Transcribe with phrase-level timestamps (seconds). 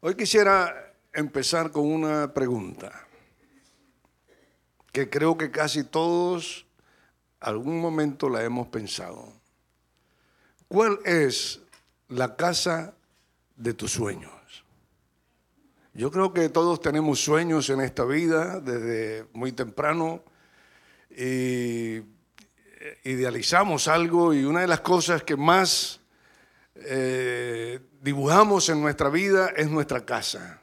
[0.00, 3.08] Hoy quisiera empezar con una pregunta
[4.92, 6.66] que creo que casi todos
[7.40, 9.32] algún momento la hemos pensado.
[10.68, 11.60] ¿Cuál es
[12.06, 12.94] la casa
[13.56, 14.30] de tus sueños?
[15.94, 20.22] Yo creo que todos tenemos sueños en esta vida desde muy temprano
[21.10, 22.02] y
[23.02, 25.98] idealizamos algo y una de las cosas que más
[26.76, 30.60] eh, dibujamos en nuestra vida es nuestra casa.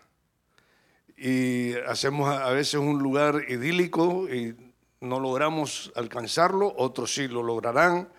[1.17, 4.55] Y hacemos a veces un lugar idílico y
[5.02, 8.09] no logramos alcanzarlo, otros sí lo lograrán.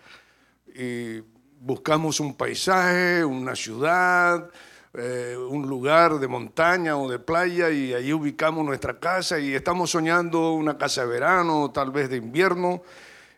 [0.73, 1.21] Y
[1.59, 4.49] buscamos un paisaje, una ciudad,
[4.93, 9.91] eh, un lugar de montaña o de playa y allí ubicamos nuestra casa y estamos
[9.91, 12.81] soñando una casa de verano, tal vez de invierno,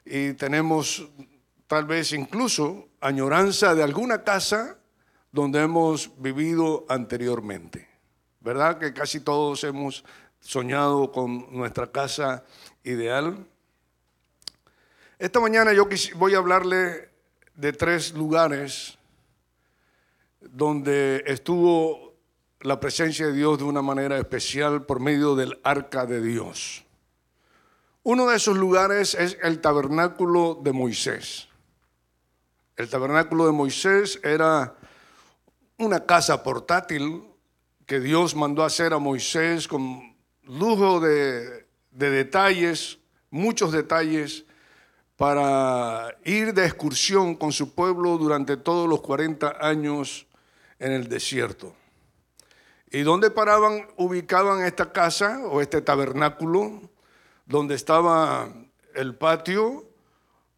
[0.05, 1.07] y tenemos
[1.67, 4.78] tal vez incluso añoranza de alguna casa
[5.31, 7.87] donde hemos vivido anteriormente.
[8.39, 10.03] ¿Verdad que casi todos hemos
[10.39, 12.43] soñado con nuestra casa
[12.83, 13.45] ideal?
[15.17, 17.09] Esta mañana yo voy a hablarle
[17.55, 18.97] de tres lugares
[20.39, 22.13] donde estuvo
[22.61, 26.85] la presencia de Dios de una manera especial por medio del arca de Dios.
[28.03, 31.49] Uno de esos lugares es el tabernáculo de Moisés.
[32.77, 34.78] El tabernáculo de Moisés era
[35.79, 37.23] una casa portátil
[37.85, 42.99] que Dios mandó hacer a Moisés con lujo de, detalles,
[43.31, 44.45] muchos detalles,
[45.15, 50.27] para ir de excursión con su pueblo durante todos los 40 años
[50.79, 51.73] en el desierto.
[52.91, 56.81] ¿Y dónde paraban, ubicaban esta casa o este tabernáculo?
[57.45, 58.49] Donde estaba
[58.95, 59.87] el patio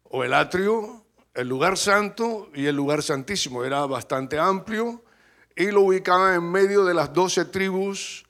[0.04, 3.64] o el atrio, el lugar santo y el lugar santísimo.
[3.64, 5.02] Era bastante amplio
[5.56, 8.24] y lo ubicaban en medio de las doce tribus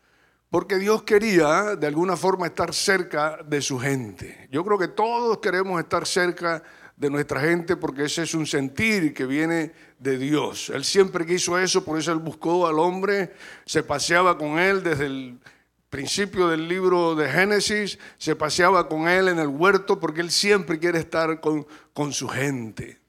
[0.50, 4.48] porque Dios quería de alguna forma estar cerca de su gente.
[4.50, 6.62] Yo creo que todos queremos estar cerca
[6.94, 10.70] de nuestra gente porque ese es un sentir que viene de Dios.
[10.70, 13.32] Él siempre quiso eso, por eso él buscó al hombre,
[13.64, 15.38] se paseaba con él desde el
[15.88, 20.78] principio del libro de Génesis, se paseaba con él en el huerto porque él siempre
[20.78, 23.01] quiere estar con, con su gente.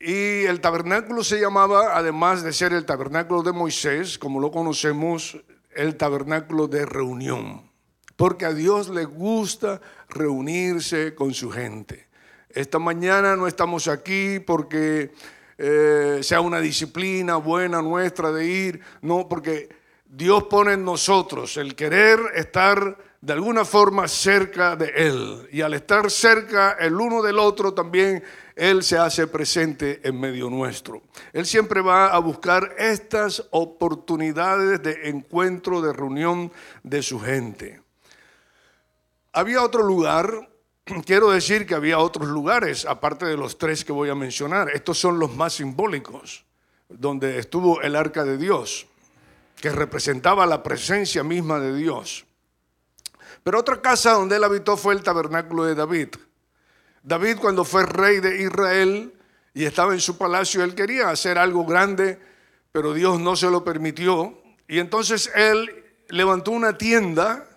[0.00, 5.36] Y el tabernáculo se llamaba, además de ser el tabernáculo de Moisés, como lo conocemos,
[5.74, 7.68] el tabernáculo de reunión.
[8.14, 12.08] Porque a Dios le gusta reunirse con su gente.
[12.48, 15.12] Esta mañana no estamos aquí porque
[15.58, 19.68] eh, sea una disciplina buena nuestra de ir, no, porque
[20.06, 25.48] Dios pone en nosotros el querer estar de alguna forma cerca de Él.
[25.50, 28.22] Y al estar cerca el uno del otro también
[28.58, 31.02] él se hace presente en medio nuestro.
[31.32, 36.50] Él siempre va a buscar estas oportunidades de encuentro, de reunión
[36.82, 37.80] de su gente.
[39.32, 40.50] Había otro lugar,
[41.06, 44.70] quiero decir que había otros lugares, aparte de los tres que voy a mencionar.
[44.74, 46.44] Estos son los más simbólicos,
[46.88, 48.88] donde estuvo el arca de Dios,
[49.60, 52.26] que representaba la presencia misma de Dios.
[53.48, 56.08] Pero otra casa donde él habitó fue el tabernáculo de David.
[57.02, 59.14] David cuando fue rey de Israel
[59.54, 62.20] y estaba en su palacio, él quería hacer algo grande,
[62.72, 64.38] pero Dios no se lo permitió.
[64.68, 67.48] Y entonces él levantó una tienda,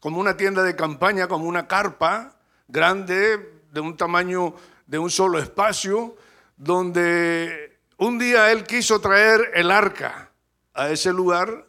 [0.00, 4.54] como una tienda de campaña, como una carpa grande, de un tamaño
[4.86, 6.16] de un solo espacio,
[6.56, 10.30] donde un día él quiso traer el arca
[10.72, 11.66] a ese lugar,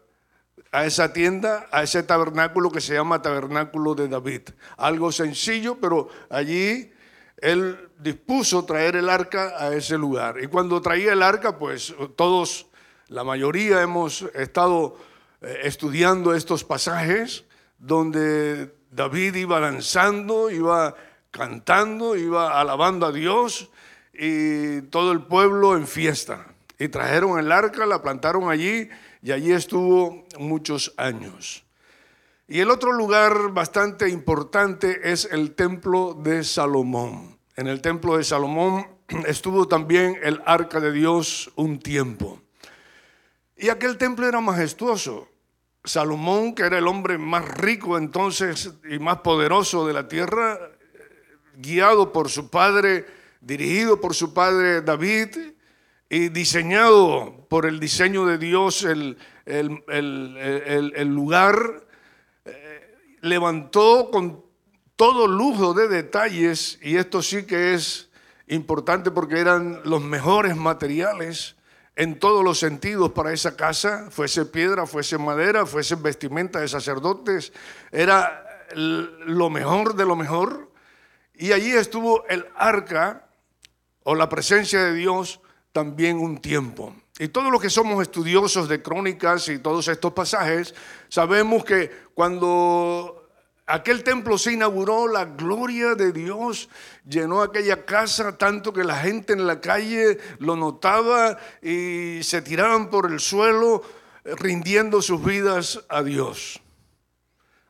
[0.78, 4.44] a esa tienda, a ese tabernáculo que se llama Tabernáculo de David.
[4.78, 6.92] Algo sencillo, pero allí
[7.38, 10.36] él dispuso traer el arca a ese lugar.
[10.40, 12.68] Y cuando traía el arca, pues todos,
[13.08, 15.00] la mayoría hemos estado
[15.42, 17.46] eh, estudiando estos pasajes
[17.80, 20.94] donde David iba lanzando, iba
[21.32, 23.72] cantando, iba alabando a Dios
[24.14, 26.46] y todo el pueblo en fiesta.
[26.78, 28.88] Y trajeron el arca, la plantaron allí
[29.22, 31.64] y allí estuvo muchos años.
[32.47, 37.37] Y el otro lugar bastante importante es el templo de Salomón.
[37.55, 38.87] En el templo de Salomón
[39.28, 42.41] estuvo también el arca de Dios un tiempo.
[43.58, 45.28] Y aquel templo era majestuoso.
[45.84, 50.59] Salomón, que era el hombre más rico entonces y más poderoso de la tierra,
[51.55, 53.05] guiado por su padre,
[53.41, 55.29] dirigido por su padre David
[56.09, 61.86] y diseñado por el diseño de Dios el, el lugar
[63.22, 64.46] levantó con
[64.96, 68.09] todo lujo de detalles, y esto sí que es
[68.48, 71.56] importante porque eran los mejores materiales,
[71.96, 77.52] en todos los sentidos para esa casa, fuese piedra, fuese madera, fuese vestimenta de sacerdotes,
[77.92, 78.44] era
[78.76, 80.72] lo mejor de lo mejor.
[81.34, 83.28] Y allí estuvo el arca
[84.04, 85.42] o la presencia de Dios
[85.78, 86.91] también un tiempo.
[87.20, 90.74] Y todos los que somos estudiosos de crónicas y todos estos pasajes,
[91.08, 93.29] sabemos que cuando
[93.68, 96.68] aquel templo se inauguró, la gloria de Dios
[97.08, 102.90] llenó aquella casa tanto que la gente en la calle lo notaba y se tiraban
[102.90, 103.84] por el suelo
[104.26, 106.59] eh, rindiendo sus vidas a Dios.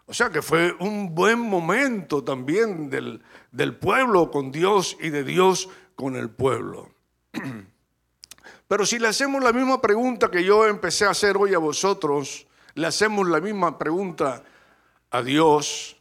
[0.05, 3.21] O sea que fue un buen momento también del,
[3.51, 5.67] del pueblo con Dios y de Dios
[5.97, 6.89] con el pueblo.
[8.67, 12.47] Pero si le hacemos la misma pregunta que yo empecé a hacer hoy a vosotros,
[12.73, 14.43] le hacemos la misma pregunta
[15.09, 15.97] a Dios,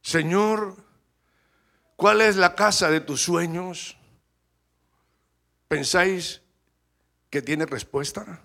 [0.00, 0.76] Señor,
[1.96, 3.96] ¿cuál es la casa de tus sueños?
[5.66, 6.42] ¿Pensáis
[7.30, 8.40] que tiene respuesta?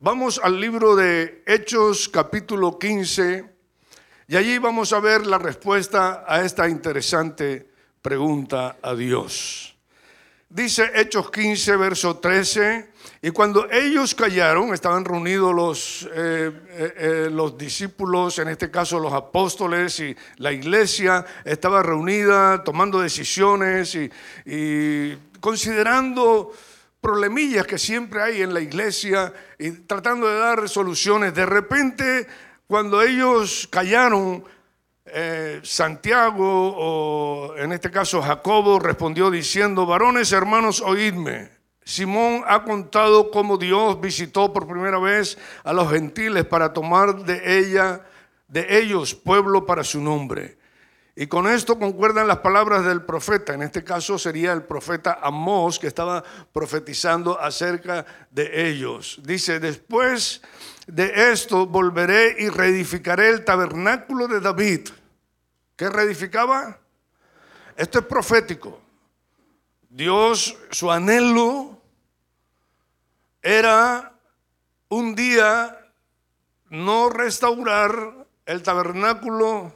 [0.00, 3.54] Vamos al libro de Hechos capítulo 15
[4.28, 9.76] y allí vamos a ver la respuesta a esta interesante pregunta a Dios.
[10.52, 12.88] Dice Hechos 15, verso 13,
[13.22, 18.98] y cuando ellos callaron, estaban reunidos los, eh, eh, eh, los discípulos, en este caso
[18.98, 24.10] los apóstoles y la iglesia, estaba reunida tomando decisiones y,
[24.44, 26.50] y considerando
[27.00, 31.32] problemillas que siempre hay en la iglesia y tratando de dar soluciones.
[31.32, 32.26] De repente,
[32.66, 34.44] cuando ellos callaron,
[35.12, 41.50] eh, Santiago, o en este caso Jacobo, respondió diciendo, varones hermanos, oídme.
[41.84, 47.58] Simón ha contado cómo Dios visitó por primera vez a los gentiles para tomar de
[47.58, 48.02] ella,
[48.46, 50.58] de ellos, pueblo para su nombre.
[51.16, 55.78] Y con esto concuerdan las palabras del profeta, en este caso sería el profeta Amós
[55.78, 56.22] que estaba
[56.52, 59.20] profetizando acerca de ellos.
[59.24, 60.42] Dice, después
[60.86, 64.88] de esto volveré y reedificaré el tabernáculo de David
[65.80, 66.78] ¿Qué reedificaba?
[67.74, 68.78] Esto es profético.
[69.88, 71.80] Dios, su anhelo
[73.40, 74.12] era
[74.90, 75.90] un día
[76.68, 79.74] no restaurar el tabernáculo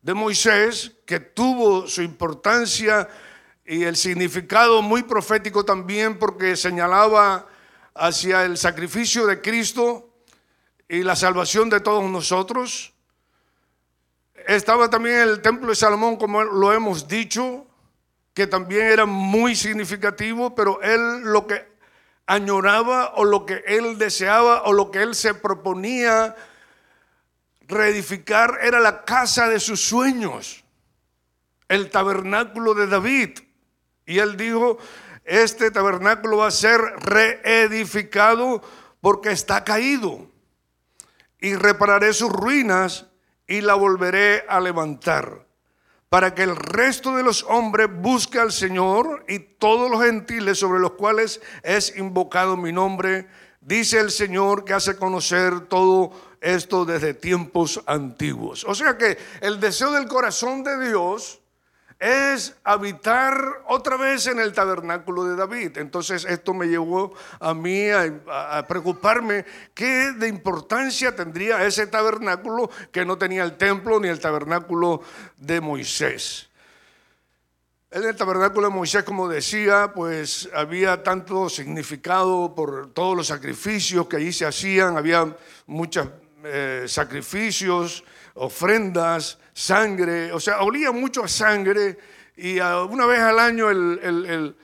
[0.00, 3.06] de Moisés, que tuvo su importancia
[3.66, 7.46] y el significado muy profético también porque señalaba
[7.94, 10.14] hacia el sacrificio de Cristo
[10.88, 12.89] y la salvación de todos nosotros.
[14.50, 17.68] Estaba también el templo de Salomón, como lo hemos dicho,
[18.34, 21.68] que también era muy significativo, pero él lo que
[22.26, 26.34] añoraba o lo que él deseaba o lo que él se proponía
[27.60, 30.64] reedificar era la casa de sus sueños,
[31.68, 33.38] el tabernáculo de David.
[34.04, 34.78] Y él dijo,
[35.26, 38.62] este tabernáculo va a ser reedificado
[39.00, 40.26] porque está caído
[41.40, 43.06] y repararé sus ruinas
[43.50, 45.44] y la volveré a levantar,
[46.08, 50.78] para que el resto de los hombres busque al Señor y todos los gentiles sobre
[50.78, 53.26] los cuales es invocado mi nombre,
[53.60, 58.64] dice el Señor que hace conocer todo esto desde tiempos antiguos.
[58.68, 61.39] O sea que el deseo del corazón de Dios
[62.00, 65.76] es habitar otra vez en el tabernáculo de David.
[65.76, 69.44] Entonces esto me llevó a mí a, preocuparme
[69.74, 75.02] qué de importancia tendría ese tabernáculo que no tenía el templo ni el tabernáculo
[75.36, 76.48] de Moisés.
[77.90, 84.06] En el tabernáculo de Moisés, como decía, pues había tanto significado por todos los sacrificios
[84.06, 85.36] que allí se hacían, había
[85.66, 86.08] muchos
[86.44, 91.98] eh, sacrificios, ofrendas, sangre, o sea, olía mucho a sangre
[92.34, 94.56] y una vez al año el,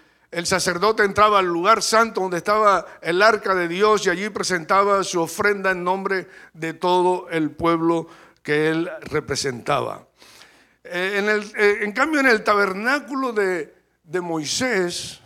[0.44, 5.20] sacerdote entraba al lugar santo donde estaba el arca de Dios y allí presentaba su
[5.20, 8.08] ofrenda en nombre de todo el pueblo
[8.42, 10.06] que él representaba.
[10.82, 13.74] Eh, en, eh, en cambio, en el tabernáculo de,
[14.22, 15.20] Moisés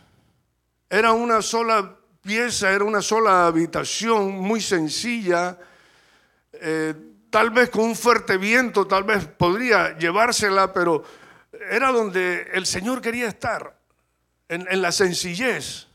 [0.88, 5.56] era una sola pieza, era una sola habitación muy sencilla.
[6.54, 11.04] Eh, tal vez con un fuerte viento, tal vez podría llevársela, pero
[11.70, 13.78] era donde el Señor quería estar,
[14.48, 15.86] en, la sencillez,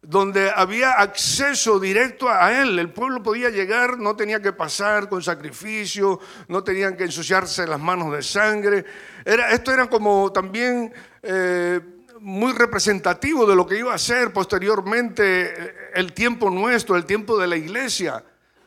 [0.00, 2.78] donde había acceso directo a Él.
[2.78, 7.78] El pueblo podía llegar, no tenía que pasar con sacrificio, no tenían que ensuciarse las
[7.78, 8.84] manos de sangre.
[9.24, 10.92] Era, esto era como también...
[11.22, 11.80] Eh,
[12.24, 17.48] muy representativo de lo que iba a ser posteriormente el tiempo nuestro, el tiempo de
[17.48, 18.22] la iglesia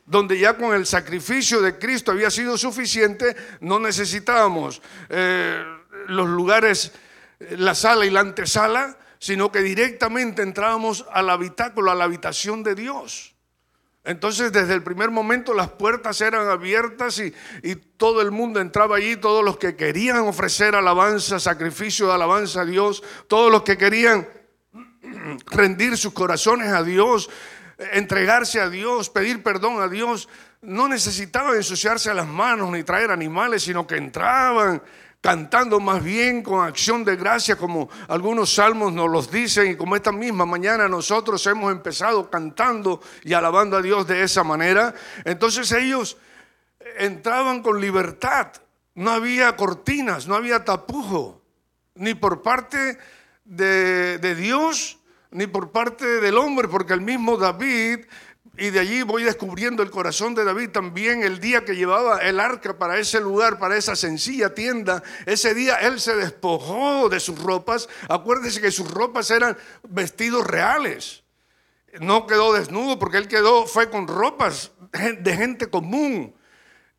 [0.06, 5.62] donde ya con el sacrificio de Cristo había sido suficiente, no necesitábamos eh,
[6.06, 6.92] los lugares,
[7.50, 12.76] la sala y la antesala, sino que directamente entrábamos al habitáculo, a la habitación de
[12.76, 13.34] Dios.
[14.04, 17.34] Entonces desde el primer momento las puertas eran abiertas y,
[17.64, 22.60] y, todo el mundo entraba allí, todos los que querían ofrecer alabanza, sacrificio de alabanza
[22.60, 24.28] a Dios, todos los que querían
[25.46, 27.28] rendir sus corazones a Dios,
[27.78, 30.28] entregarse a Dios, pedir perdón a Dios,
[30.62, 34.82] no necesitaban ensuciarse las manos ni traer animales, sino que entraban
[35.20, 39.96] cantando más bien con acción de gracia, como algunos salmos nos los dicen, y como
[39.96, 44.94] esta misma mañana nosotros hemos empezado cantando y alabando a Dios de esa manera.
[45.24, 46.16] Entonces ellos
[46.98, 48.52] entraban con libertad,
[48.94, 51.42] no había cortinas, no había tapujo,
[51.96, 52.96] ni por parte
[53.44, 54.98] de, de Dios,
[55.30, 58.06] ni por parte del hombre, porque el mismo David
[58.58, 62.40] y de allí voy descubriendo el corazón de David también el día que llevaba el
[62.40, 65.02] arca para ese lugar, para esa sencilla tienda.
[65.26, 67.88] Ese día él se despojó de sus ropas.
[68.08, 71.22] Acuérdese que sus ropas eran vestidos reales.
[72.00, 74.72] No quedó desnudo porque él quedó, fue con ropas
[75.20, 76.34] de gente común.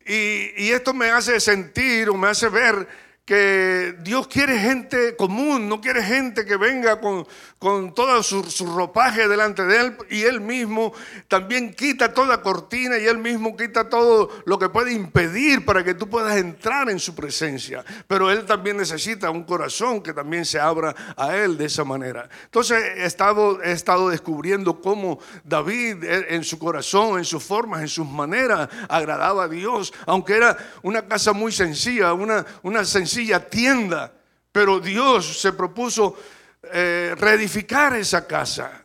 [0.06, 2.88] Y esto me hace sentir o me hace ver
[3.28, 7.26] que Dios quiere gente común, no quiere gente que venga con,
[7.58, 8.42] con todo su,
[8.74, 10.94] ropaje delante de Él y Él mismo
[11.28, 15.92] también quita toda cortina y Él mismo quita todo lo que puede impedir para que
[15.92, 17.84] tú puedas entrar en su presencia.
[18.06, 22.30] Pero Él también necesita un corazón que también se abra a Él de esa manera.
[22.44, 27.88] Entonces he estado, he estado descubriendo cómo David en su corazón, en sus formas, en
[27.88, 33.17] sus maneras, agradaba a Dios, aunque era una casa muy sencilla, una, una sencilla
[33.48, 34.12] tienda,
[34.52, 36.16] pero Dios se propuso
[36.62, 38.84] eh, reedificar esa casa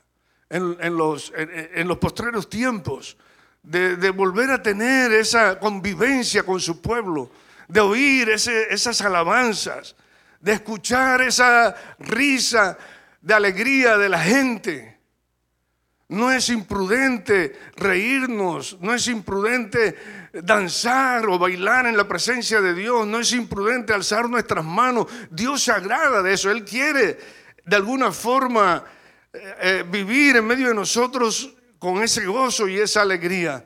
[0.50, 3.18] en, los, en, los, postreros tiempos,
[3.64, 7.32] de, volver a tener esa convivencia con su pueblo,
[7.68, 9.96] de oír esas alabanzas,
[10.40, 12.78] de escuchar esa risa
[13.22, 15.00] de alegría de la gente.
[16.10, 23.06] No es imprudente reírnos, no es imprudente danzar o bailar en la presencia de Dios,
[23.06, 25.06] no es imprudente alzar nuestras manos.
[25.30, 27.20] Dios se agrada de eso, Él quiere
[27.64, 28.84] de alguna forma
[29.32, 33.66] eh, eh, vivir en medio de nosotros con ese gozo y esa alegría.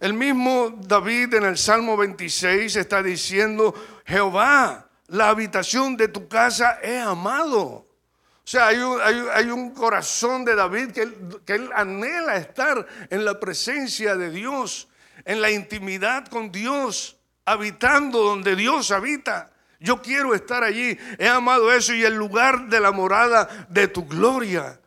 [0.00, 6.78] El mismo David en el Salmo 26 está diciendo, Jehová, la habitación de tu casa
[6.82, 7.64] he amado.
[8.46, 11.12] O sea, hay un, corazón de David que
[11.44, 14.88] que él anhela estar en la presencia de Dios,
[15.26, 19.52] en la intimidad con Dios, habitando donde Dios habita.
[19.80, 20.96] Yo quiero estar allí.
[21.18, 24.80] He amado eso y el lugar de la morada de tu gloria.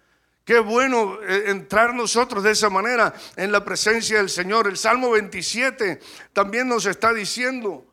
[0.45, 4.67] Qué bueno eh, entrar nosotros de esa manera en la presencia del Señor.
[4.67, 5.99] El Salmo 27
[6.33, 7.85] también nos está diciendo,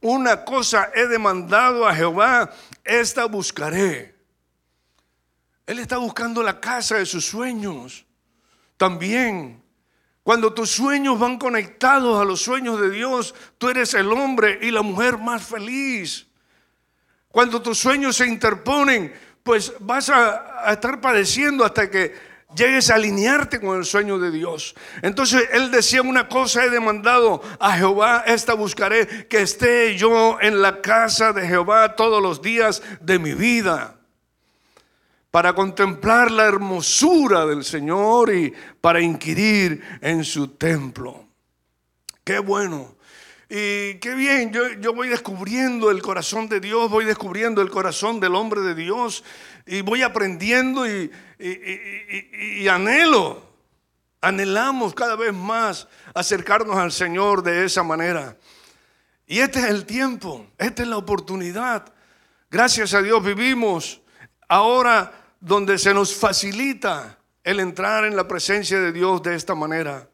[0.00, 4.14] una cosa he demandado a Jehová, esta buscaré.
[5.66, 8.06] Él está buscando la casa de sus sueños.
[8.76, 9.63] También,
[10.24, 14.70] cuando tus sueños van conectados a los sueños de Dios, tú eres el hombre y
[14.70, 16.26] la mujer más feliz.
[17.28, 19.12] Cuando tus sueños se interponen,
[19.42, 22.14] pues vas a, estar padeciendo hasta que
[22.56, 24.74] llegues a alinearte con el sueño de Dios.
[25.02, 30.62] Entonces él decía una cosa, he demandado a Jehová, esta buscaré, que esté yo en
[30.62, 33.96] la casa de Jehová todos los días de mi vida,
[35.34, 41.26] para contemplar la hermosura del Señor y para inquirir en su templo.
[42.22, 42.94] Qué bueno.
[43.48, 48.20] Y qué bien, yo, yo voy descubriendo el corazón de Dios, voy descubriendo el corazón
[48.20, 49.24] del hombre de Dios
[49.66, 51.10] y voy aprendiendo y,
[51.40, 53.42] y, anhelo,
[54.20, 58.36] anhelamos cada vez más acercarnos al Señor de esa manera.
[59.26, 61.92] Y este es el tiempo, esta es la oportunidad.
[62.52, 64.00] Gracias a Dios vivimos
[64.46, 70.08] ahora donde se nos facilita el entrar en la presencia de Dios de esta manera.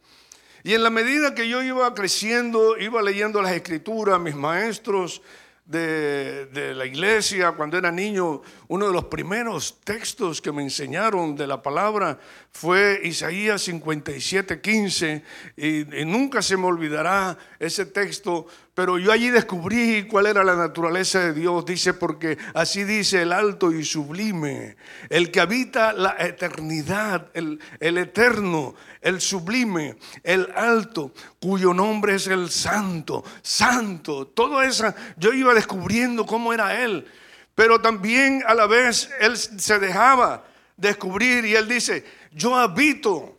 [0.65, 5.23] Y en la medida que yo iba creciendo, iba leyendo las escrituras, mis maestros,
[5.65, 11.47] de, la iglesia, cuando era niño, uno de los primeros textos que me enseñaron de
[11.47, 12.19] la palabra
[12.51, 15.23] fue Isaías 57, 15,
[15.57, 20.55] y, y nunca se me olvidará ese texto, pero yo allí descubrí cuál era la
[20.55, 21.65] naturaleza de Dios.
[21.65, 24.77] Dice, porque así dice el alto y sublime,
[25.09, 32.29] el que habita la eternidad, el, el eterno, el sublime, el alto, cuyo nombre es
[32.29, 34.29] el santo, santo.
[34.29, 37.07] Todo eso, yo iba descubriendo cómo era Él,
[37.55, 40.45] pero también a la vez Él se dejaba
[40.77, 43.39] descubrir y Él dice, yo habito,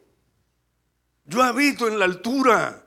[1.25, 2.80] yo habito en la altura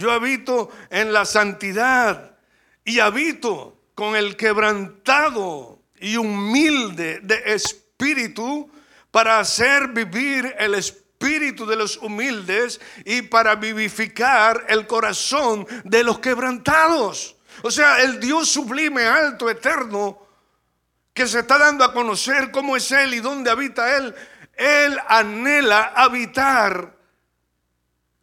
[0.00, 2.38] yo habito en la santidad
[2.84, 8.70] y habito con el quebrantado y humilde de espíritu
[9.10, 16.18] para hacer vivir el espíritu de los humildes y para vivificar el corazón de los
[16.18, 17.36] quebrantados.
[17.62, 20.18] O sea, el Dios sublime, alto, eterno,
[21.12, 24.14] que se está dando a conocer cómo es Él y dónde habita Él,
[24.56, 26.99] Él anhela habitar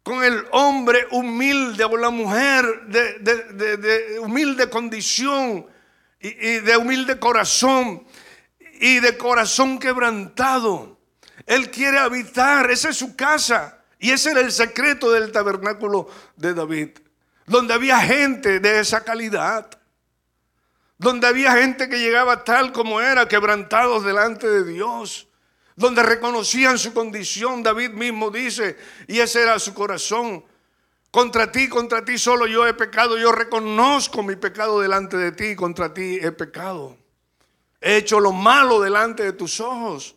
[0.08, 5.66] con el hombre humilde o la mujer de, humilde condición
[6.18, 8.06] y, y de humilde corazón
[8.80, 10.98] y de corazón quebrantado.
[11.44, 13.82] Él quiere habitar, esa es su casa.
[13.98, 16.88] Y ese era el secreto del tabernáculo de David,
[17.44, 19.68] donde había gente de esa calidad,
[20.96, 25.27] donde había gente que llegaba tal como era, quebrantados delante de Dios,
[25.78, 27.62] donde reconocían su condición.
[27.62, 30.44] David mismo dice, y ese era su corazón.
[31.10, 33.16] Contra ti, contra ti solo yo he pecado.
[33.16, 35.54] Yo reconozco mi pecado delante de ti.
[35.54, 36.98] Contra ti he pecado.
[37.80, 40.16] He hecho lo malo delante de tus ojos.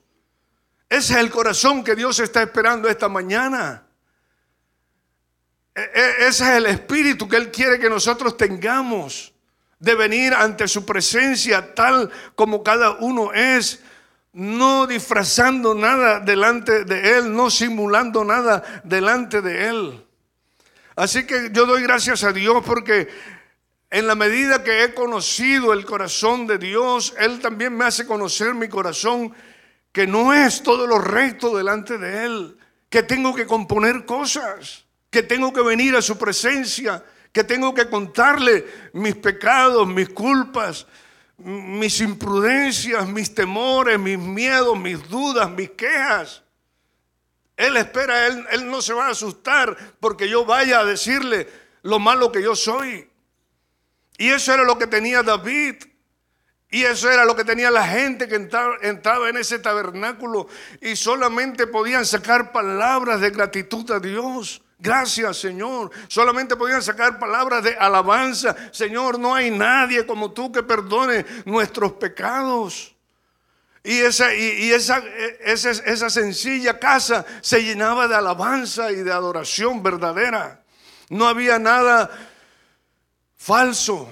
[0.90, 3.86] Ese es el corazón que Dios está esperando esta mañana.
[5.76, 9.32] E, e, ese es el espíritu que Él quiere que nosotros tengamos
[9.78, 13.82] de venir ante su presencia tal como cada uno es,
[14.34, 20.06] no disfrazando nada delante de Él, no simulando nada delante de Él.
[20.96, 23.10] Así que yo doy gracias a Dios porque
[23.90, 28.54] en la medida que he conocido el corazón de Dios, Él también me hace conocer
[28.54, 29.34] mi corazón,
[29.92, 32.58] que no es todo lo recto delante de Él,
[32.90, 37.90] que tengo que componer cosas, que tengo que venir a su presencia, que tengo que
[37.90, 40.88] contarle mis pecados, mis culpas,
[41.44, 46.44] mis imprudencias, mis temores, mis miedos, mis dudas, mis quejas.
[47.58, 51.48] Él espera, él, él no se va a asustar porque yo vaya a decirle
[51.84, 53.10] lo malo que yo soy.
[54.18, 55.76] Y eso era lo que tenía David.
[56.74, 60.48] Y eso era lo que tenía la gente que entraba, en ese tabernáculo
[60.80, 64.62] y solamente podían sacar palabras de gratitud a Dios.
[64.82, 65.92] Gracias, Señor.
[66.08, 68.56] Solamente podían sacar palabras de alabanza.
[68.72, 72.96] Señor, no hay nadie como tú que perdone nuestros pecados.
[73.84, 75.04] Y, esa, y, esa,
[75.42, 80.64] esa, esa sencilla casa se llenaba de alabanza y de adoración verdadera.
[81.10, 82.10] No había nada
[83.38, 84.10] falso.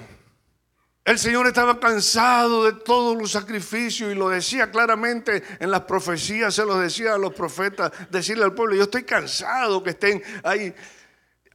[1.10, 6.54] El Señor estaba cansado de todos los sacrificios y lo decía claramente en las profecías,
[6.54, 10.72] se lo decía a los profetas, decirle al pueblo, yo estoy cansado que estén ahí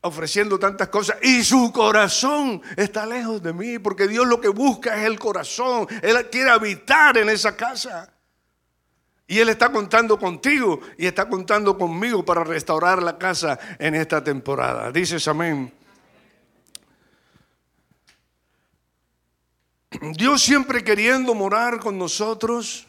[0.01, 4.97] ofreciendo tantas cosas y su corazón está lejos de mí, porque Dios lo que busca
[4.97, 8.11] es el corazón, Él quiere habitar en esa casa.
[9.25, 14.21] Y Él está contando contigo y está contando conmigo para restaurar la casa en esta
[14.21, 14.91] temporada.
[14.91, 15.84] Dices amén.
[20.17, 22.87] Dios siempre queriendo morar con nosotros,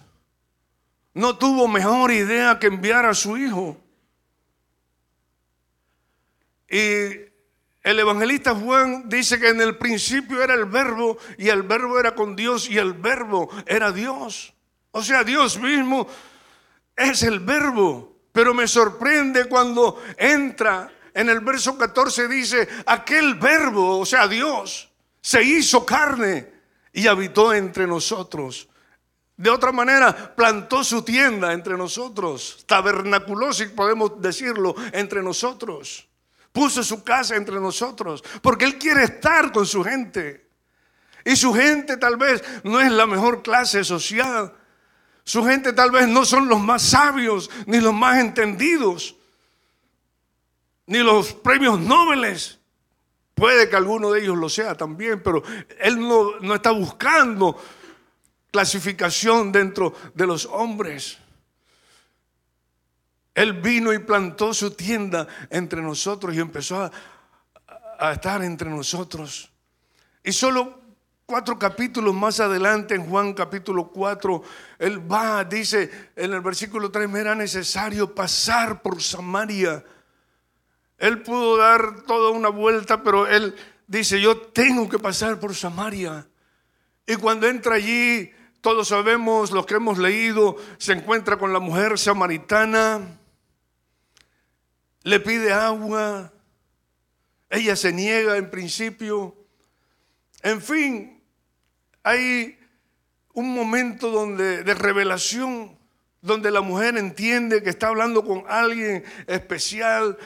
[1.14, 3.76] no tuvo mejor idea que enviar a su Hijo.
[6.68, 7.26] Y
[7.82, 12.14] el evangelista Juan dice que en el principio era el verbo y el verbo era
[12.14, 14.52] con Dios y el verbo era Dios.
[14.90, 16.08] O sea, Dios mismo
[16.96, 18.16] es el verbo.
[18.32, 24.90] Pero me sorprende cuando entra en el verso 14 dice, aquel verbo, o sea, Dios,
[25.22, 26.55] se hizo carne
[26.96, 28.68] y habitó entre nosotros.
[29.36, 36.08] De otra manera, plantó su tienda entre nosotros, tabernaculó, si podemos decirlo, entre nosotros.
[36.52, 40.48] Puso su casa entre nosotros, porque Él quiere estar con su gente.
[41.22, 44.54] Y su gente tal vez no es la mejor clase social.
[45.22, 49.16] Su gente tal vez no son los más sabios, ni los más entendidos,
[50.86, 52.55] ni los premios nobles.
[53.36, 55.42] Puede que alguno de ellos lo sea también, pero
[55.78, 57.54] él no, está buscando
[58.50, 61.18] clasificación dentro de los hombres.
[63.34, 66.90] Él vino y plantó su tienda entre nosotros y empezó a,
[67.98, 69.50] a, estar entre nosotros.
[70.24, 70.80] Y solo
[71.26, 74.42] cuatro capítulos más adelante, en Juan capítulo 4,
[74.78, 79.84] él va, dice en el versículo 3, me era necesario pasar por Samaria
[80.98, 83.54] él pudo dar toda una vuelta, pero él
[83.86, 86.26] dice, yo tengo que pasar por Samaria.
[87.06, 88.30] Y cuando entra allí,
[88.60, 93.18] todos sabemos, lo que hemos leído, se encuentra con la mujer samaritana,
[95.02, 96.32] le pide agua,
[97.48, 99.36] ella se niega en principio.
[100.42, 101.22] En fin,
[102.02, 102.58] hay
[103.34, 105.78] un momento donde, de revelación,
[106.20, 110.18] donde la mujer entiende que está hablando con alguien especial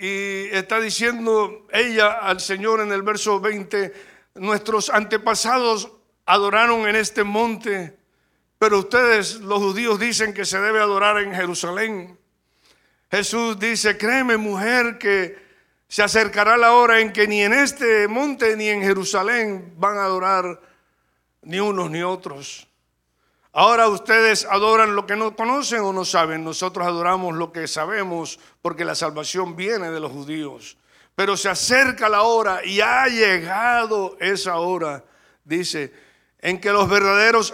[0.00, 3.92] y está diciendo ella al Señor en el verso 20,
[4.36, 5.92] nuestros antepasados
[6.24, 7.98] adoraron en este monte,
[8.58, 12.18] pero ustedes, los judíos, dicen que se debe adorar en Jerusalén.
[13.10, 15.36] Jesús dice, créeme mujer, que
[15.86, 20.04] se acercará la hora en que ni en este monte ni en Jerusalén van a
[20.04, 20.62] adorar
[21.42, 22.69] ni unos ni otros.
[23.52, 26.44] Ahora ustedes adoran lo que no conocen o no saben.
[26.44, 30.76] Nosotros adoramos lo que sabemos porque la salvación viene de los judíos.
[31.16, 35.04] Pero se acerca la hora y ha llegado esa hora,
[35.44, 35.92] dice,
[36.38, 37.52] en que los verdaderos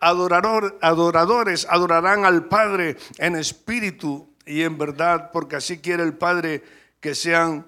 [0.00, 6.62] adoradores adorarán al Padre en espíritu y en verdad, porque así quiere el Padre
[7.00, 7.66] que sean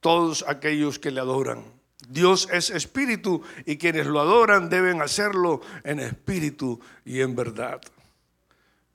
[0.00, 1.73] todos aquellos que le adoran.
[2.08, 7.80] Dios es espíritu y quienes lo adoran deben hacerlo en espíritu y en verdad.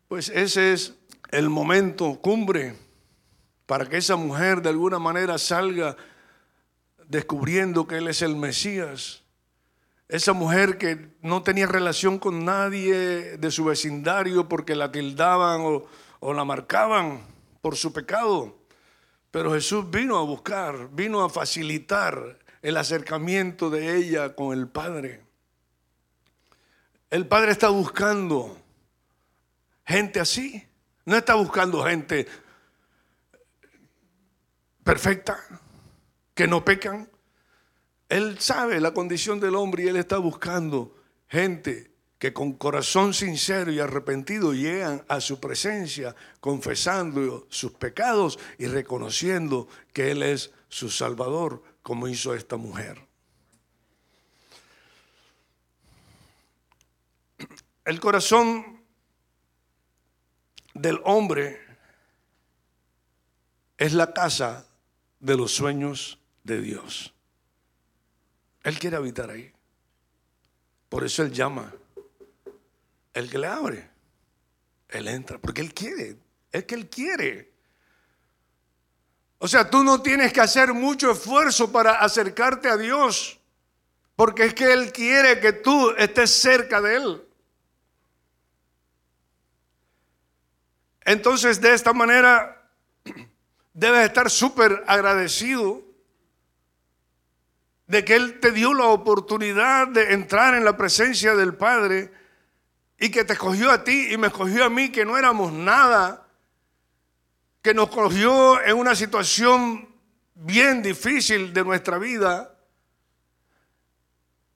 [0.08, 0.94] Pues ese es
[1.32, 2.76] el momento cumbre
[3.66, 5.96] para que esa mujer de alguna manera salga
[7.08, 9.22] descubriendo que Él es el Mesías.
[10.08, 15.62] Esa mujer que no tenía relación con nadie de su vecindario porque la tildaban
[16.20, 17.22] o, la marcaban
[17.62, 18.56] por su pecado.
[19.30, 25.22] Pero Jesús vino a buscar, vino a facilitar el acercamiento de ella con el Padre.
[27.10, 28.58] El Padre está buscando
[29.86, 30.66] gente así.
[31.06, 32.28] No está buscando gente
[34.84, 35.40] perfecta,
[36.36, 37.10] que no pecan.
[38.10, 40.96] Él sabe la condición del hombre y él está buscando
[41.28, 48.68] gente que con corazón sincero y arrepentido llegan a su presencia confesando sus pecados y
[48.68, 53.04] reconociendo que Él es su Salvador como hizo esta mujer.
[57.84, 58.84] El corazón
[60.76, 61.60] del hombre
[63.80, 64.68] es la casa
[65.20, 67.12] de los sueños de Dios.
[68.62, 69.52] Él quiere habitar ahí.
[70.90, 71.74] Por eso Él llama.
[73.16, 73.90] El que le abre,
[74.90, 75.40] Él entra.
[75.40, 76.18] Porque Él quiere.
[76.52, 77.52] Es que Él quiere.
[79.40, 83.40] O sea, tú no tienes que hacer mucho esfuerzo para acercarte a Dios,
[84.18, 87.26] porque es que Él quiere que tú estés cerca de Él.
[91.06, 92.70] Entonces, de esta manera,
[93.74, 95.84] debes estar súper agradecido
[97.88, 102.12] de que Él te dio la oportunidad de entrar en la presencia del Padre
[103.00, 106.29] y que te escogió a ti y me escogió a mí, que no éramos nada
[107.62, 109.90] que nos cogió en una situación
[110.34, 112.56] bien difícil de nuestra vida,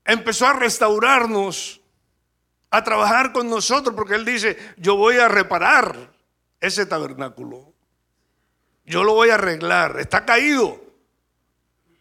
[0.05, 1.81] empezó a restaurarnos,
[2.69, 6.11] a trabajar con nosotros, porque Él dice, yo voy a reparar
[6.59, 7.73] ese tabernáculo,
[8.85, 10.81] yo lo voy a arreglar, está caído,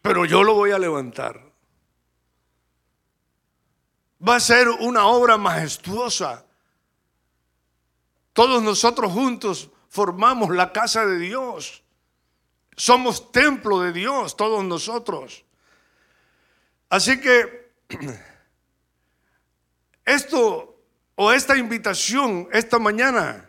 [0.01, 1.41] pero yo lo voy a levantar.
[4.25, 6.45] Va a ser una obra majestuosa.
[8.31, 11.83] Todos nosotros juntos formamos la casa de Dios.
[12.75, 15.45] Somos templo de Dios, todos nosotros.
[16.89, 17.71] Así que
[20.05, 20.75] esto
[21.13, 23.47] o esta invitación esta mañana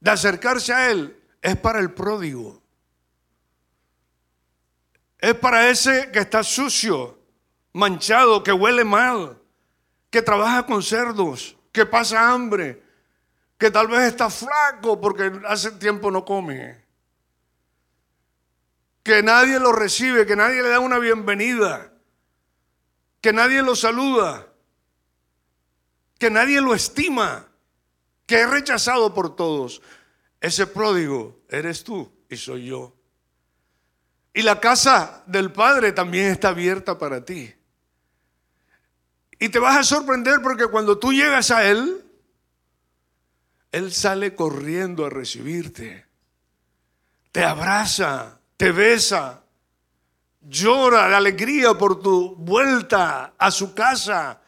[0.00, 2.62] de acercarse a Él es para el pródigo.
[5.18, 7.18] Es para ese que está sucio,
[7.74, 9.38] manchado, que huele mal,
[10.08, 12.82] que trabaja con cerdos, que pasa hambre,
[13.58, 16.84] que tal vez está flaco porque hace tiempo no come,
[19.02, 21.92] que nadie lo recibe, que nadie le da una bienvenida,
[23.20, 24.48] que nadie lo saluda,
[26.18, 27.46] que nadie lo estima,
[28.26, 29.80] que es rechazado por todos.
[30.40, 32.94] Ese pródigo eres tú y soy yo.
[34.34, 37.54] Y la casa del Padre también está abierta para ti.
[39.38, 42.05] Y te vas a sorprender porque cuando tú llegas a Él,
[43.76, 46.06] él sale corriendo a recibirte.
[47.30, 49.42] Te abraza, te besa,
[50.40, 54.40] llora de alegría por tu vuelta a su casa,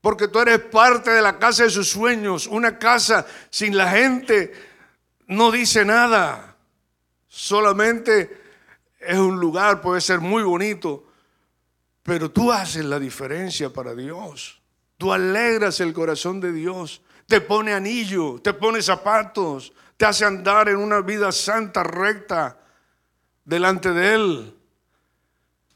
[0.00, 4.52] porque tú eres parte de la casa de sus sueños, una casa sin la gente,
[5.28, 6.56] no dice nada,
[7.28, 8.42] solamente
[8.98, 11.06] es un lugar, puede ser muy bonito,
[12.02, 14.60] pero tú haces la diferencia para Dios,
[14.96, 20.70] tú alegras el corazón de Dios te pone anillo, te pone zapatos, te hace andar
[20.70, 22.58] en una vida santa, recta,
[23.44, 24.58] delante de Él.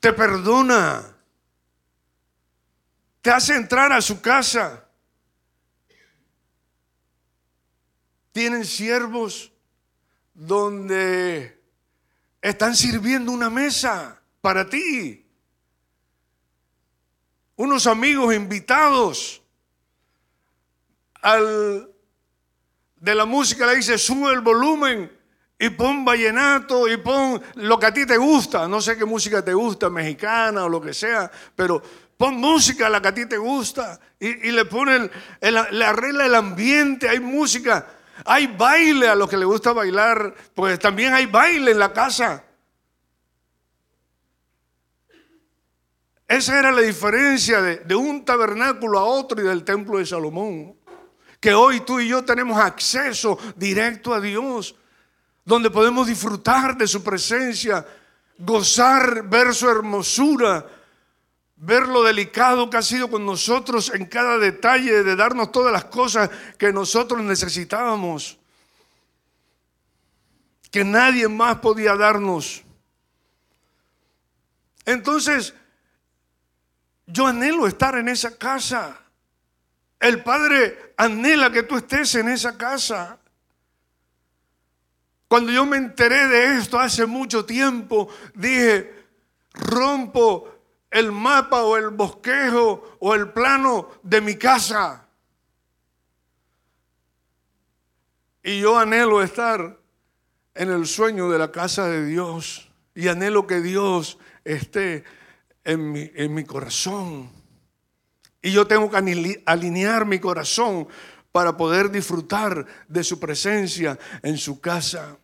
[0.01, 1.15] Te perdona.
[3.21, 4.83] Te hace entrar a su casa.
[8.33, 9.53] Tienen siervos
[10.33, 11.61] donde
[12.41, 15.27] están sirviendo una mesa para ti.
[17.57, 19.42] Unos amigos invitados
[21.23, 21.89] al
[23.03, 25.11] de la música le dice, sube el volumen
[25.59, 28.69] y pon vallenato y pon lo que a ti te gusta.
[28.69, 31.83] No sé qué música te gusta, mexicana o lo que sea, pero
[32.17, 37.09] pon música la que a ti te gusta y, le pone, le arregla el ambiente,
[37.09, 37.89] hay música,
[38.25, 42.45] hay baile a los que le gusta bailar, pues también hay baile en la casa.
[46.29, 50.82] Esa era la diferencia de, de un tabernáculo a otro y del templo de Salomón
[51.43, 54.77] que hoy tú y yo tenemos acceso directo a Dios,
[55.45, 57.85] donde podemos disfrutar de su presencia,
[58.39, 60.65] gozar, ver su hermosura,
[61.57, 65.87] ver lo delicado que ha sido con nosotros en cada detalle, de darnos todas las
[65.87, 68.39] cosas que nosotros necesitábamos,
[70.71, 72.63] que nadie más podía darnos.
[74.85, 75.55] Entonces,
[77.09, 79.02] yo anhelo estar en esa casa.
[80.03, 83.21] El Padre anhela que tú estés en esa casa.
[85.29, 89.07] Cuando yo me enteré de esto hace mucho tiempo, dije,
[89.53, 90.53] rompo
[90.91, 95.07] el mapa o el bosquejo o el plano de mi casa.
[98.43, 99.79] Y yo anhelo estar
[100.57, 102.69] en el sueño de la casa de Dios.
[102.97, 105.05] Y anhelo que Dios esté
[105.63, 107.42] en mi, en mi corazón.
[108.43, 110.89] Y yo tengo que alinear mi corazón
[111.31, 115.17] para poder disfrutar de su presencia en su casa.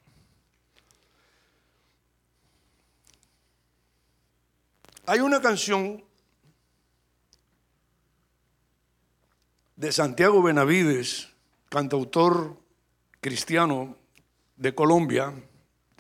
[5.05, 6.05] Hay una canción
[9.75, 11.29] de Santiago Benavides,
[11.69, 12.59] cantautor
[13.21, 13.97] cristiano
[14.57, 15.33] de Colombia,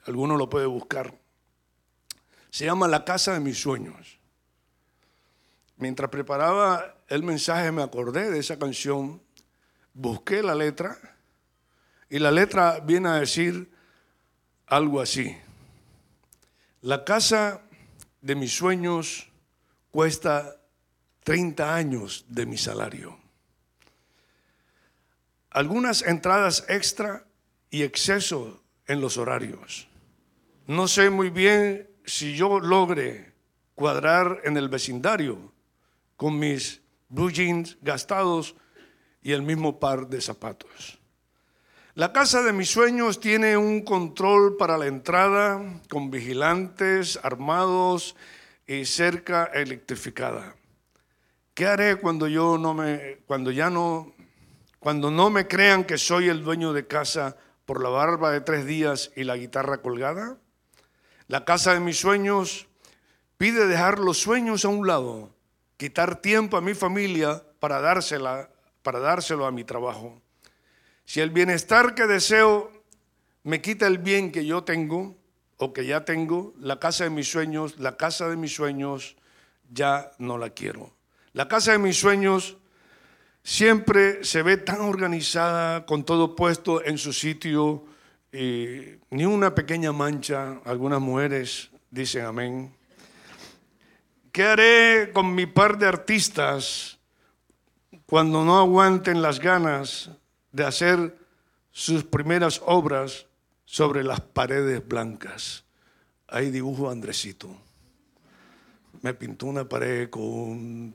[0.04, 1.14] alguno lo puede buscar,
[2.50, 4.17] se llama La casa de mis sueños.
[5.78, 9.22] Mientras preparaba el mensaje me acordé de esa canción,
[9.94, 10.98] busqué la letra
[12.10, 13.70] y la letra viene a decir
[14.66, 15.36] algo así.
[16.82, 17.62] La casa
[18.20, 19.28] de mis sueños
[19.92, 20.56] cuesta
[21.22, 23.16] 30 años de mi salario.
[25.50, 27.24] Algunas entradas extra
[27.70, 29.86] y exceso en los horarios.
[30.66, 33.32] No sé muy bien si yo logre
[33.76, 35.52] cuadrar en el vecindario
[36.18, 38.56] con mis blue jeans gastados
[39.22, 40.98] y el mismo par de zapatos.
[41.94, 48.16] La casa de mis sueños tiene un control para la entrada con vigilantes armados
[48.66, 50.56] y cerca electrificada.
[51.54, 54.12] ¿Qué haré cuando yo no me cuando ya no
[54.80, 58.66] cuando no me crean que soy el dueño de casa por la barba de tres
[58.66, 60.36] días y la guitarra colgada?
[61.28, 62.66] La casa de mis sueños
[63.36, 65.37] pide dejar los sueños a un lado
[65.78, 68.50] quitar tiempo a mi familia para, dársela,
[68.82, 70.20] para dárselo a mi trabajo.
[71.06, 72.70] Si el bienestar que deseo
[73.44, 75.16] me quita el bien que yo tengo
[75.56, 79.16] o que ya tengo, la casa de mis sueños, la casa de mis sueños,
[79.70, 80.92] ya no la quiero.
[81.32, 82.58] La casa de mis sueños
[83.42, 87.84] siempre se ve tan organizada, con todo puesto en su sitio,
[88.32, 90.60] ni una pequeña mancha.
[90.64, 92.77] Algunas mujeres dicen amén.
[94.32, 96.98] ¿Qué haré con mi par de artistas
[98.06, 100.10] cuando no aguanten las ganas
[100.52, 101.18] de hacer
[101.70, 103.26] sus primeras obras
[103.64, 105.64] sobre las paredes blancas?
[106.26, 107.48] Ahí dibujo Andresito.
[109.02, 110.94] Me pintó una pared con,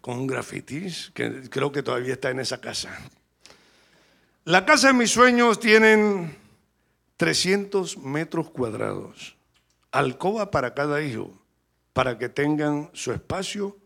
[0.00, 2.96] con un grafitis que creo que todavía está en esa casa.
[4.44, 6.36] La casa de mis sueños tienen
[7.16, 9.36] 300 metros cuadrados,
[9.92, 11.39] alcoba para cada hijo,
[12.00, 13.76] para que tengan su espacio.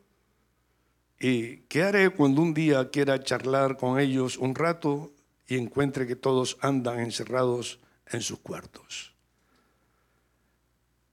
[1.18, 5.12] ¿Y qué haré cuando un día quiera charlar con ellos un rato
[5.48, 9.12] y encuentre que todos andan encerrados en sus cuartos?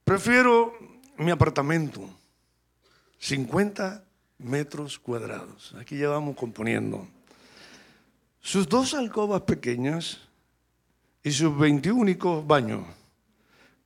[0.04, 0.78] Prefiero
[1.16, 2.08] mi apartamento,
[3.18, 4.04] 50
[4.38, 5.74] metros cuadrados.
[5.80, 7.08] Aquí ya vamos componiendo.
[8.40, 10.20] Sus dos alcobas pequeñas
[11.24, 12.86] y sus 21 baños.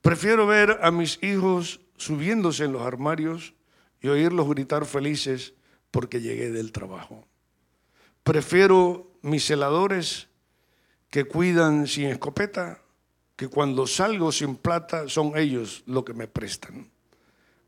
[0.03, 3.53] Prefiero ver a mis hijos subiéndose en los armarios
[4.01, 5.53] y oírlos gritar felices
[5.91, 7.27] porque llegué del trabajo.
[8.23, 10.27] Prefiero mis celadores
[11.09, 12.81] que cuidan sin escopeta,
[13.35, 16.89] que cuando salgo sin plata son ellos los que me prestan.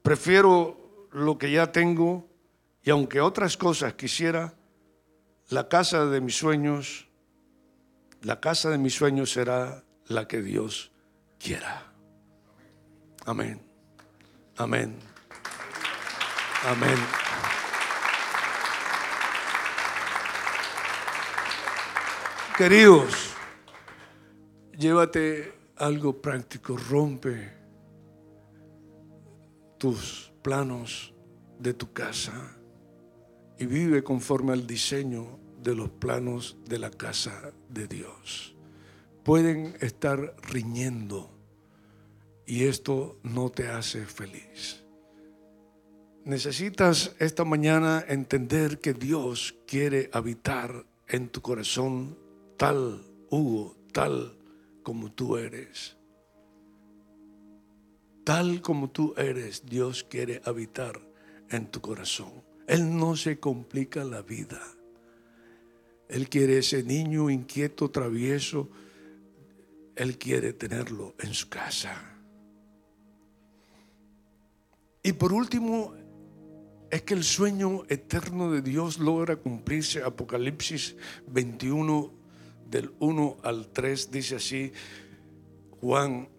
[0.01, 2.27] Prefiero lo que ya tengo
[2.83, 4.53] y aunque otras cosas quisiera,
[5.49, 7.07] la casa de mis sueños,
[8.21, 10.91] la casa de mis sueños será la que Dios
[11.39, 11.91] quiera.
[13.25, 13.68] Amén.
[14.59, 14.93] Amén.
[16.65, 16.97] Amén.
[22.57, 23.37] Queridos,
[24.77, 27.53] llévate algo práctico, rompe
[29.77, 31.13] tus planos
[31.57, 32.57] de tu casa
[33.57, 38.57] y vive conforme al diseño de los planos de la casa de Dios.
[39.23, 41.38] Pueden estar riñendo
[42.49, 44.83] y esto no te hace feliz.
[46.25, 52.17] Necesitas esta mañana entender que Dios quiere habitar en tu corazón
[52.57, 54.35] tal, Hugo, tal
[54.81, 55.95] como tú eres.
[58.23, 60.99] Tal como tú eres, Dios quiere habitar
[61.51, 62.31] en tu corazón.
[62.65, 64.59] Él no se complica la vida.
[66.07, 68.71] Él quiere ese niño inquieto, travieso.
[69.95, 72.15] Él quiere tenerlo en su casa.
[75.01, 75.93] Y por último,
[76.89, 80.03] es que el sueño eterno de Dios logra cumplirse.
[80.03, 80.95] Apocalipsis
[81.27, 82.11] 21,
[82.69, 84.71] del 1 al 3, dice así,
[85.81, 86.29] Juan,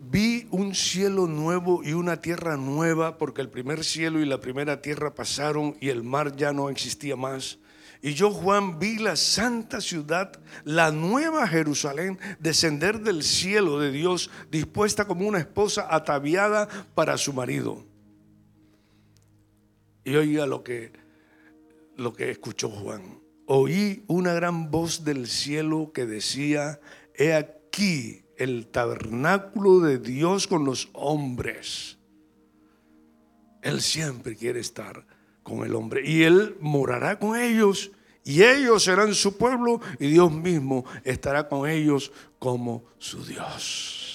[0.00, 4.80] vi un cielo nuevo y una tierra nueva, porque el primer cielo y la primera
[4.80, 7.58] tierra pasaron y el mar ya no existía más.
[8.00, 14.30] Y yo, Juan, vi la santa ciudad, la nueva Jerusalén, descender del cielo de Dios,
[14.52, 17.87] dispuesta como una esposa ataviada para su marido.
[20.04, 20.92] Y oiga lo que,
[21.96, 23.20] lo que escuchó Juan.
[23.46, 26.80] Oí una gran voz del cielo que decía,
[27.14, 31.98] he aquí el tabernáculo de Dios con los hombres.
[33.62, 35.04] Él siempre quiere estar
[35.42, 37.90] con el hombre y Él morará con ellos
[38.24, 44.07] y ellos serán su pueblo y Dios mismo estará con ellos como su Dios.